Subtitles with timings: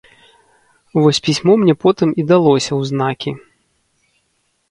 [1.01, 3.31] Вось пісьмо мне потым і далося ў знакі.